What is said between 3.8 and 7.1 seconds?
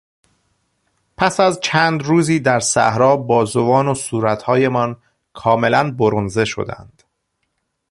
و صورتهایمان کاملا برنزه شدند.